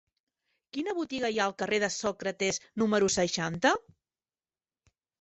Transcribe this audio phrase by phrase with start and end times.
[0.77, 3.79] Quina botiga hi ha al carrer de Sòcrates número seixanta?